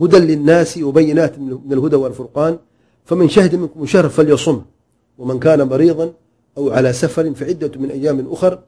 هدى 0.00 0.18
للناس 0.18 0.78
وبينات 0.78 1.38
من 1.38 1.72
الهدى 1.72 1.96
والفرقان 1.96 2.58
فمن 3.04 3.28
شهد 3.28 3.54
منكم 3.54 3.86
شهر 3.86 4.08
فليصم 4.08 4.62
ومن 5.18 5.38
كان 5.38 5.62
مريضا 5.62 6.12
أو 6.58 6.70
على 6.70 6.92
سفر 6.92 7.34
فعدة 7.34 7.80
من 7.80 7.90
أيام 7.90 8.32
أخر 8.32 8.62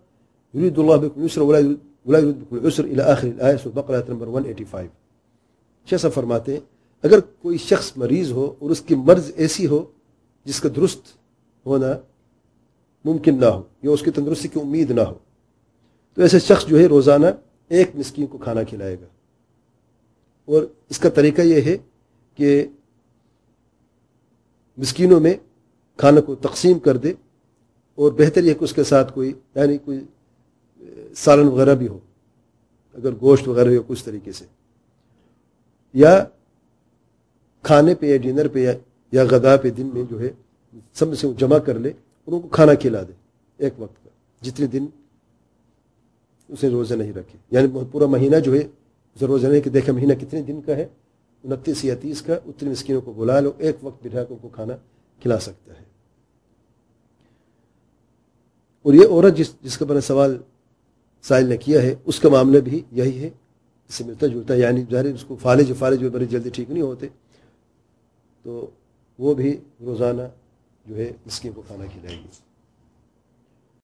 يريد 0.58 0.78
الله 0.78 0.96
بكم 0.96 1.24
يسر 1.24 1.40
ولا 1.42 1.58
يريد, 1.58 1.78
ولا 2.06 2.18
يريد 2.18 2.36
بكم 2.40 2.56
العسر. 2.56 2.84
إلى 2.84 3.02
آخر 3.02 3.28
الآية 3.28 3.56
سورة 3.62 3.74
بقرة 3.74 4.04
نمبر 4.08 4.26
185 4.26 4.88
شیسا 5.90 6.08
فرماتے 6.08 6.52
ہیں 6.52 6.60
اگر 7.02 7.20
کوئی 7.20 7.58
شخص 7.58 7.92
مریض 7.96 8.32
ہو 8.32 8.54
اور 8.58 8.70
اس 8.70 8.80
کی 8.80 8.94
مرض 8.94 9.30
ایسی 9.36 9.66
ہو 9.66 9.84
جس 10.44 10.60
کا 10.60 10.68
درست 10.76 11.02
ہونا 11.66 11.86
ممکن 13.04 13.40
نہ 13.40 13.44
ہو 13.44 13.62
یا 13.82 13.90
اس 13.90 14.02
کی 14.02 14.10
تندرستی 14.10 14.48
کی 14.48 14.60
امید 14.60 14.90
نہ 14.90 15.00
ہو 15.00 15.14
تو 16.14 16.22
ایسے 16.22 16.38
شخص 16.38 16.66
جو 16.66 16.78
ہے 16.78 16.86
روزانہ 16.86 17.26
ایک 17.68 17.90
مسکین 17.94 18.26
کو 18.26 18.38
کھانا 18.38 18.62
کھلائے 18.62 18.96
گا۔ 19.00 19.06
اور 20.44 20.62
اس 20.88 20.98
کا 20.98 21.08
طریقہ 21.08 21.42
یہ 21.42 21.60
ہے 21.60 21.76
کہ 22.34 22.66
مسکینوں 24.78 25.20
میں 25.20 25.34
کھانا 25.96 26.20
کو 26.20 26.34
تقسیم 26.34 26.78
کر 26.78 26.96
دے 26.96 27.12
اور 27.94 28.12
بہتر 28.12 28.44
یہ 28.44 28.54
کہ 28.54 28.64
اس 28.64 28.72
کے 28.72 28.84
ساتھ 28.84 29.12
کوئی 29.12 29.32
یعنی 29.54 29.78
کوئی 29.78 30.00
سالن 31.16 31.46
وغیرہ 31.46 31.74
بھی 31.74 31.88
ہو، 31.88 31.98
اگر 32.94 33.10
گوشت 33.20 33.48
وغیرہ 33.48 33.68
ہو، 33.68 33.82
کچھ 33.86 34.04
طریقے 34.04 34.32
سے۔ 34.32 34.44
یا 35.92 36.24
کھانے 37.62 37.94
پہ 37.94 38.06
یا 38.06 38.16
ڈنر 38.16 38.48
پہ 38.48 38.72
یا 39.12 39.24
غذا 39.30 39.56
پہ 39.56 39.70
دن 39.70 39.90
میں 39.94 40.02
جو 40.10 40.20
ہے، 40.20 40.28
سب 40.92 41.18
سے 41.18 41.28
جمع 41.38 41.58
کر 41.58 41.78
لے 41.78 41.88
اور 42.24 42.32
ان 42.32 42.40
کو 42.40 42.48
کھانا 42.48 42.74
کھلا 42.74 43.02
دے 43.02 43.12
ایک 43.56 43.72
وقت 43.78 44.04
کا 44.04 44.10
جتنے 44.40 44.66
دن 44.66 44.86
اسے 46.48 46.68
روزہ 46.68 46.94
نہیں 46.94 47.12
رکھے۔ 47.12 47.38
یعنی 47.50 47.84
پورا 47.92 48.06
مہینہ 48.06 48.36
جو 48.36 48.54
ہے 48.54 48.62
روزہ 49.20 49.46
نہیں 49.46 49.60
کہ 49.60 49.70
دیکھا 49.70 49.92
مہینہ 49.92 50.12
کتنے 50.12 50.42
دن 50.42 50.60
کا 50.60 50.76
ہے، 50.76 50.86
انتیس 51.44 51.84
یا 51.84 51.94
تیس 52.00 52.22
کا، 52.22 52.34
اتنی 52.46 52.70
مسکینوں 52.70 53.00
کو 53.00 53.12
بلا 53.12 53.40
لو، 53.40 53.52
ایک 53.58 53.76
وقت 53.82 54.06
بٹھا 54.06 54.24
کر 54.24 54.32
ان 54.32 54.38
کو 54.42 54.48
کھانا 54.48 54.74
کھلا 55.22 55.38
سکتا 55.38 55.72
ہے۔ 55.80 55.84
اور 58.82 58.94
یہ 58.94 59.06
عورت 59.06 59.36
جس 59.36 59.52
جس 59.62 59.78
کا 59.78 59.84
بنا 59.84 60.00
سوال 60.00 60.38
سائل 61.28 61.46
نے 61.46 61.56
کیا 61.56 61.82
ہے، 61.82 61.94
اس 62.04 62.20
کا 62.20 62.28
معاملہ 62.28 62.58
بھی 62.58 62.80
یہی 62.92 63.18
ہے۔ 63.22 63.30
اس 63.88 63.94
سے 63.94 64.04
ملتا 64.04 64.26
جلتا 64.26 64.54
ہے 64.54 64.58
یعنی 64.58 64.84
ظاہر 64.90 65.04
اس 65.04 65.24
کو 65.24 65.36
فالج 65.42 65.72
فالج 65.78 66.04
بڑے 66.04 66.24
جلدی 66.24 66.50
ٹھیک 66.50 66.70
نہیں 66.70 66.82
ہوتے۔ 66.82 67.06
تو 68.44 68.70
وہ 69.18 69.34
بھی 69.34 69.56
روزانہ 69.80 70.22
جو 70.86 70.96
ہے 70.96 71.10
مسکین 71.26 71.52
کو 71.52 71.62
کھانا 71.66 71.84
کھلائے 71.92 72.16
گی 72.16 72.47